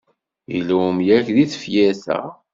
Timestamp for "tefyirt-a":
1.51-2.19